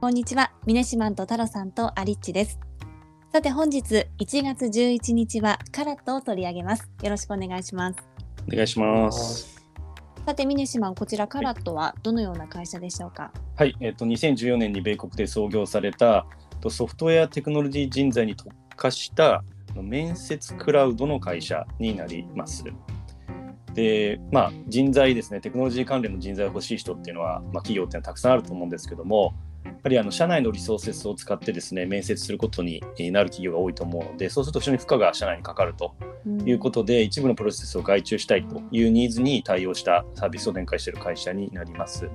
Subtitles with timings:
[0.00, 2.60] こんにちは、ミネシマンとタロさんとアリッチです。
[3.32, 6.88] さて本日1月11日はカラットを取り上げます。
[7.02, 7.98] よろしくお願いします。
[8.46, 9.60] お願いします。
[10.24, 13.32] さてミネシマン、こちらカラットはどのような会社でしょうか？
[13.56, 16.26] はい、えっ、と2014年に米国で創業された
[16.60, 19.42] とソフトウェアテクノロジー人材に特化した
[19.74, 22.62] 面接クラウドの会社になります。
[23.74, 29.34] で、まあ人材ですね、テクノロジー関連の人材が欲しい人っていうのは、まあ、企業っていうのはたくさんあると思うんですけども、
[29.68, 32.80] やっぱりあの社内のリソーセスを使ってですね、面接することに
[33.12, 35.94] なる企業が多いと思うので、そうすると非常に負荷が社内にかかると
[36.44, 42.08] いうことで、一部のプロセスを外注したいというニーズに対応したサービスを展開している会社になります。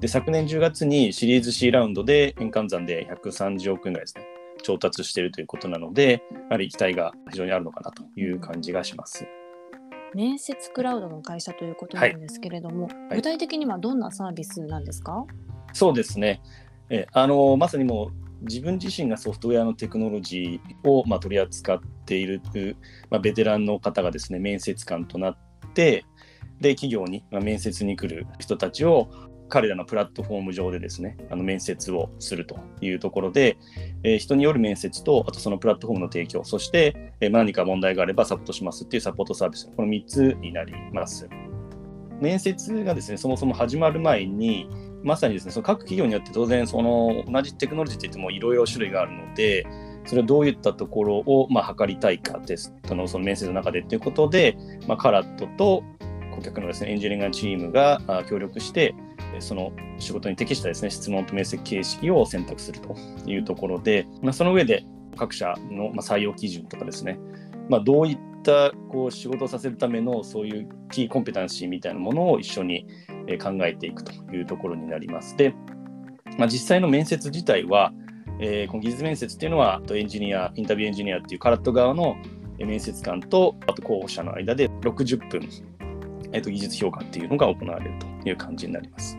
[0.00, 4.24] で昨年10月にシリーズ C ラウンドで円換算で130億円ぐらいですね、
[4.62, 9.26] 調達しているということなので、やはり期待が非常にあるのかなという感じがします。
[10.14, 15.24] 面接クラウドの会社ということなんですけれども、はい具体的にはどんなサービスなんですか？
[15.72, 16.40] そうですね。
[16.90, 22.40] えあのまさにもう自分自身がソフトウェアのテクノロジーを、まあ、取り扱っている、
[23.08, 25.36] まあ、ベテランの方がですね面接官となっ
[25.74, 26.04] て
[26.60, 29.08] で企業に、まあ、面接に来る人たちを
[29.48, 33.58] 彼らのプラットフォーム上でですねあの面接をするというところで、
[34.02, 41.28] えー人による面接とあとそのプラットフォームの提供そして、えー何か問題があればサポートしますっていうサポートサービスこの3つになります。
[42.20, 44.68] 面接がですねそもそも始まる前に
[45.04, 49.66] まさにですねその各企業によって当然その同じテクノロジーといってもいろいろ種類があるので
[50.04, 55.84] それをどういったところをまあ測りたいかテストのその面接の中でということで、まあ、カラットと
[56.34, 58.94] 顧客のですねエンジニアリングチームが協力して
[59.38, 64.84] その仕事に適したですね質問と面接形式を選択するというところで、まあ、その上で
[65.16, 67.18] 各社のま採用基準とかですね、
[67.68, 72.86] まあ、どういったこう仕事をさせるためのそういうキーコンペタンシーみたいなものを一緒に
[73.26, 75.36] えー考えていくというところになります。
[75.36, 75.54] で、
[76.38, 77.92] まあ、実際の面接自体は、
[78.40, 82.16] えーこの技術面接っていうのは、エンジニア、インタビューエンジニアっていうカラット側の
[82.58, 85.48] えー面接官と、あと候補者の間で60分、
[86.32, 89.16] えーと技術評価っていうのが行われるという感じになります。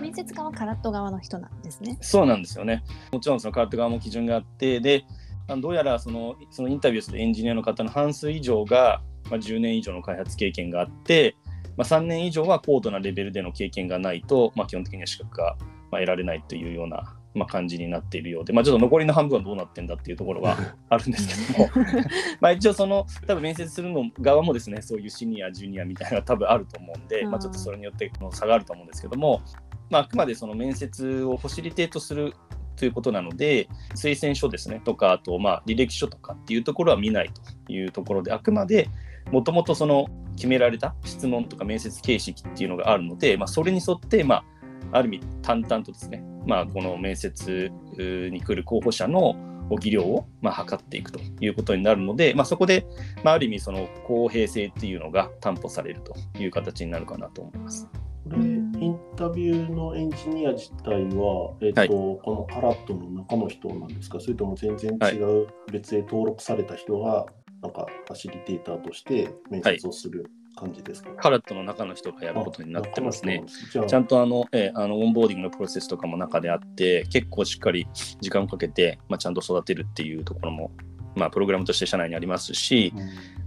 [0.00, 1.98] 面接官はカラット側の人なんですね。
[2.00, 2.82] そうなんですよね。
[3.12, 5.04] もちろんそのカラット側も基準があって、で、
[5.48, 11.36] どうやらそのそのインタビューするエンジニアの方の半数以上が、まあ、10年以上の開発経験があって、
[11.76, 15.56] まあ、3年以上は高度なレベルでの経験がないと、まあ、基本的には資格が、
[15.90, 20.56] まあ、得られないというような、まあ、感じになっているようで、まあ、ちょっと残りの半分はどうなってんだっていうところは
[20.88, 21.70] あるんですけども。
[22.40, 27.30] まあ一応その多分面接するの側もですねそういうシニアジュニアみたいなのが多分あると思うんで、うん。
[27.30, 29.42] まあ、ちょっとそれによっての差があると思うんですけども、
[29.90, 32.34] まあ、あくまでその面接をファシリテートする
[32.76, 37.30] ということなので推薦書ですねとかあとまあ履歴書とかっていうところは見ない
[37.66, 38.88] というところであくまで
[39.32, 40.06] もともとその
[40.36, 44.44] 決められた質問とか面接形式っていうのがあるので、まあ、それに沿って、まあ、
[44.92, 49.34] ある意味淡々とですね、まあ、この面接に来る候補者の
[49.80, 52.86] 技量をまあ測っていくということになるので、まあ、そこで、
[53.24, 57.88] まあ、ある意味その公平性っていうのが担保されるという形になるかなと思います。
[58.24, 58.36] これ、
[58.80, 61.88] インタビューのエンジニア自体は、えっとはい。
[61.88, 67.26] このカラットの中の人なんですか、それとも全然違う別で登録された人が、
[67.62, 73.44] なんかファシリテーターとして面接をする感じですか、カラットの中の人がやることになってますね。
[73.70, 77.86] ちゃんとあの、えーあのオンボーディングのプロセスとかも中であって、結構しっかり
[78.20, 80.70] 時間をかけて、まあ、ちゃんと育てるっていうところも、
[81.14, 82.92] まあ、プログラムとして社内にありますし、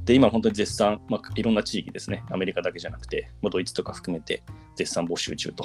[0.09, 4.41] で今本当に絶賛、まあ、いろんな地域ですね、アメリカだけじゃなくて、まあ、ドイツとか含めて
[4.75, 5.63] 絶賛募集中と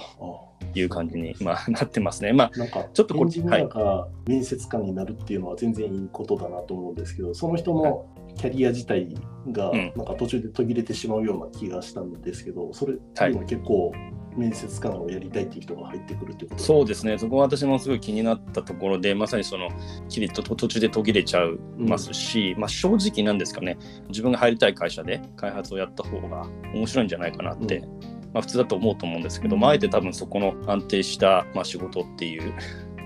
[0.61, 2.35] あいう感じに、まあ、なってますね。
[2.35, 8.05] まあ、なんかちょっとこれエンジニアが面接官になるっていうのは全然いいことだなと思うんですけど、その人の
[8.37, 9.15] キャリア自体
[9.51, 9.93] がうん。
[9.97, 13.31] なんか途中で途切れてしまうような気がしたんですけど、それってい。
[13.31, 13.93] うのは結構
[14.37, 16.63] 面接官をやりたいっていう人が入ってくるってこと？
[16.63, 19.69] そうですね、そこは私もすごい気になったところで、まさにその、
[20.09, 23.79] きりと途中で途切れちゃいますし、まあ、正直なんですかね、
[24.09, 28.15] 自分が入りたい会社で開発をやった方が面白いんじゃないかなって、うん。
[28.33, 32.53] まあ、普通だと思うと思うんですけど、まあ、あえて多分そこの安定した、まあ、仕事っていう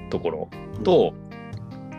[0.08, 0.48] ところ
[0.84, 1.12] と、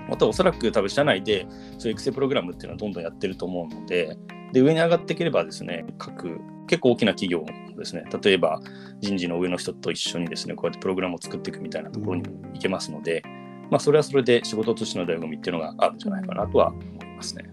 [0.10, 1.46] あとはおそらく多分社内で
[1.78, 4.18] そういう育成プログラムっていうのはどんどんやってると思うので、
[4.52, 6.40] で上に上がっていければですね、各
[6.70, 7.44] 結構大きな企業
[7.76, 8.62] ですね、例えば
[9.00, 13.24] 人事の上の人と一緒にですね、こうやってプログラムを作っていくみたいなところにも行けますので、
[13.72, 17.46] まあ、それはそれで仕事としての醍醐味っていうのがあるんじゃないかなとは思いますね。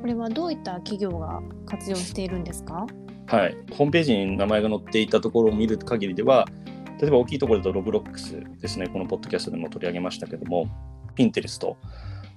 [0.00, 2.86] これはどういった企業が活用しているんですか？
[3.26, 6.46] はい、ホームページに名前が載っていたところを見る限りでは、
[7.00, 10.66] 例えば大きいところだとロブロックスですね、このポッドキャストでも取り上げましたけども、
[11.14, 11.76] ピンテレスト、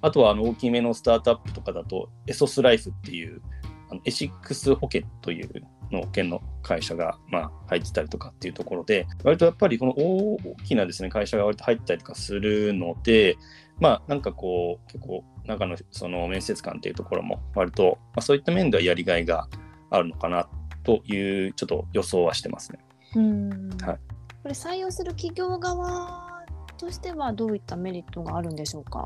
[0.01, 3.41] あとはあの大きめのスタートアップとかだと、エソスライフっていう、
[4.05, 13.37] エシックス保険というの県の会社が、まあ、入ってたりとかっていうところで、割とやっぱりこの大きなですね、会社が割と入ったりとかするので、
[13.79, 19.47] まあ、なんかこう、結構、中のその面接官っていうところも、割と、まあ、そういった面ではやりがいが
[19.89, 20.47] あるのかな
[20.83, 22.79] という、ちょっと予想はしてますね。
[23.15, 23.97] うんはい、
[24.41, 26.43] これ、採用する企業側
[26.77, 29.05] としては、どういったメリットがあるんでしょうか？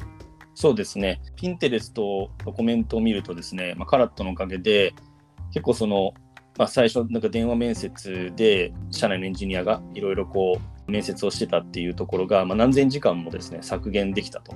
[0.59, 4.95] そうですね、ピンテレストのコメントを見るとですね、まあ、カラットのおかげで、
[5.51, 6.15] 結構その、
[6.57, 10.57] まあ、最初、なんか電話面接で、社内のエンジニアがいろいろこ
[10.88, 14.56] う、面接をしてたっていうところが、まあ、何千時間もですね、削減できたと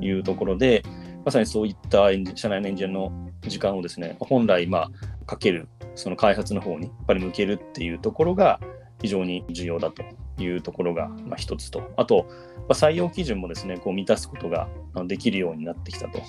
[0.00, 0.88] いうところで、う
[1.20, 3.12] ん、まさにそういった社内のエンジニアの
[3.42, 4.90] 時間をですね、本来、まあ、
[5.26, 8.58] かける、その開発の方にやっぱり向けるっていうところが、
[9.02, 10.02] 非常に重要だと
[10.38, 12.26] いうところが、まあ、一つと、あと、
[12.68, 14.68] ま、採用基準もですね、こう満たすことが
[15.06, 16.20] できるようになってきたと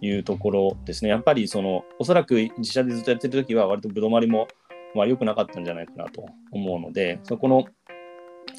[0.00, 1.10] いうところですね。
[1.10, 4.48] やっぱりその、おそらく自社でずっとやってるときは、割とぶどまりも、
[4.94, 7.66] まあ、良くなかったんじゃないかなと思うので、そこの、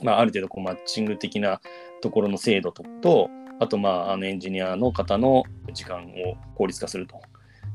[0.04, 1.60] まあ、ある程度こうマッチング的な
[2.02, 3.30] ところの精度と、と
[3.60, 7.22] あと、まあ、あのエンジニアの方の時間を効率化すると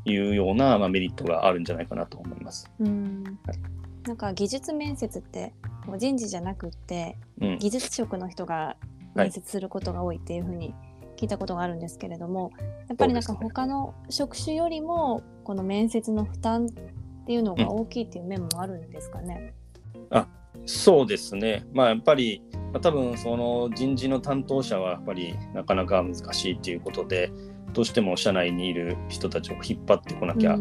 [0.05, 2.71] いうような、まあ、メリットがあるんじゃないかなと思います。
[2.81, 3.77] うんはい
[4.07, 5.53] なんか技術面接って
[5.97, 8.77] 人事じゃなくって、うん、技術職の人が
[9.15, 10.75] 面接することが多いっていうふうに
[11.17, 12.53] 聞いたことがあるんですけれども、
[12.89, 19.55] やっぱりなんか他の職種よりもこの面接の負担っていうのが大きいっていう面もあるんですかね？
[19.95, 20.29] うん、あ
[20.67, 22.43] そうですね、まあ、やっぱり、
[22.73, 27.31] まあ、多分その人事の担当者はやっぱりなかなか難しいっていうことで、
[27.73, 30.59] どうしても社内にいる人たちを引っ張ってこなきゃ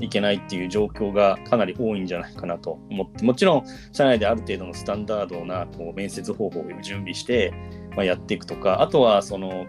[0.00, 7.54] いけないっていう状況がかなり多いんじゃないかなと思ってもちろん社内である程度のスタンダードなこう面接方法を準備して、
[7.96, 9.66] まあ、やっていくとかあとはその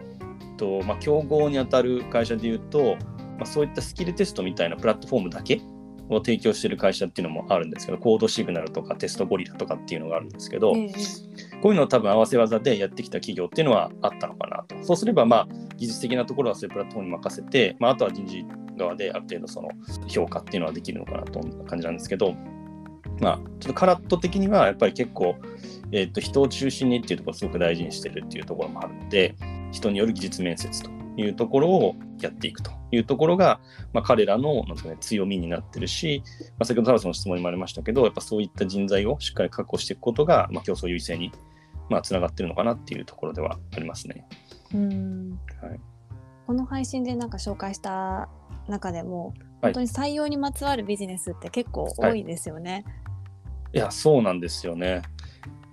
[0.57, 2.97] と、まあ、競合にあたる会社でいうと、
[3.38, 5.62] まあ、そういったスキルテストみたいなプラットフォームだけ
[6.09, 10.73] を提供している会社っていうのもあるんですけどコードシグナルとかテストゴリラとかっていうのがあるんですけど、
[11.62, 14.75] こういうのを多分合わせ技でやってきた企業っていうのはあったのかなと。
[14.83, 18.45] そうすればまあ技術的なところはそういうプラットフォームに任せて、まあ、あとは人事
[18.77, 19.69] 側である程度その
[20.07, 22.35] 評価っていうのはできるのかなという感じなんですけど、
[23.19, 25.35] まあ、ちょっとカラット的にはやっぱり結構、
[25.91, 29.35] えー、と人を中心にっていうところをすごく大事にしてるっていうところもあるので
[29.71, 33.59] 人による技術面接というところをやっていくというところが、
[33.94, 41.31] まあ、彼らのなんか、ね、強みになってるし、まあ、先ほどタラさんの質問にもありましたけどやっぱそういった人材をしっかり確保していくことが、まあ、競争優位性に
[41.89, 44.27] まあ、つながってるのかなっていうところではありますね。
[44.73, 45.80] うんはい、
[46.45, 48.30] この配信でなんか紹介した
[48.69, 52.84] 中でも本当に採用にまつわるビジネスって結構多いですよね。
[52.86, 55.02] はい、いやそうなんですよね。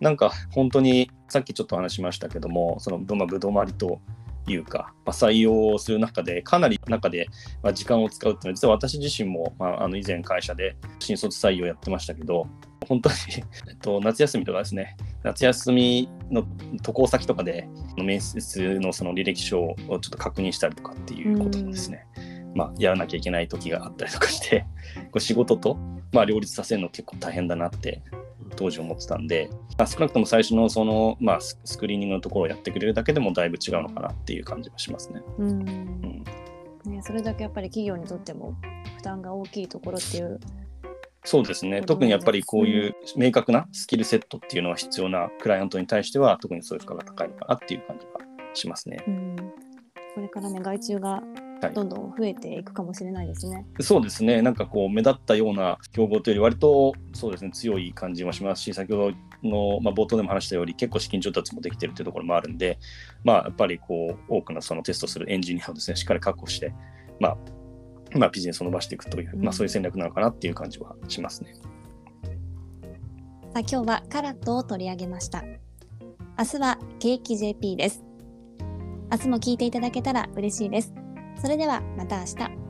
[0.00, 4.00] なんか本当にさっきちょっと話しましたけどもそのぶどまりと
[4.46, 7.28] いうか、まあ、採用する中でかなり中で、
[7.62, 12.46] まあ、時間を使うっていうのは実は私自身も、まあ、あの以前会社で新卒採用やってましたけど
[12.86, 13.14] 本当に
[13.68, 14.96] えっと、夏休みとかですね。
[15.22, 16.46] 夏休みの
[16.82, 22.06] 渡航先とかで面接のその履歴書をちょっと確認したりとかっていうこともですね、
[22.54, 24.66] まあ、やらなきゃいけない時があったりとかして
[25.10, 25.76] こう仕事と、
[26.12, 28.02] まあ、両立させるの結構大変だなって
[28.56, 35.22] 当時思ってたんで、まあ、少なくとも最初のその、まあ、スクリーニングのところをやってくれるだけでもだいぶ違うのかなっていう感じがしますね。
[35.38, 36.24] うん、うん。
[36.84, 38.54] ねそれだけやっぱり企業にとっても
[38.96, 40.38] 負担が大きいところっていう。
[41.24, 41.80] そうですね。
[41.80, 48.12] 特にやっぱりこういう明確なスキルセットっていうのは必要なクライアントに対しては、特にそういう負荷が高いのかなっていう感じが
[48.52, 49.02] しますね。
[49.08, 49.36] うん、
[50.14, 51.22] これからね、外注が
[51.74, 53.56] どんどん増えていくかもしれないですね。
[53.56, 54.42] はい、そうですね。
[54.42, 62.78] なんかこう、目立ったような競合というより、割とそうですね、強い感じもしますし、先ほどの、まあ、冒頭でも話したように、結構資金調達もできてるというところもあるんで、
[63.24, 66.74] まあ、やっぱりこう、多くのそのテストするエンジニアをですね、しっかり確保して、
[67.20, 67.36] まあ、
[68.18, 71.54] まあ、ビジネスを伸ばしていくという、まあ、そういう戦略なのかなっていう感じはしますね。
[71.54, 71.60] さ
[73.58, 75.44] あ今日はカラットを取り上げました。
[76.36, 78.04] 明日はケーキ JP です。
[79.12, 81.03] 明日も聞いていただけたら嬉しいです。
[81.44, 82.63] それではまた明日。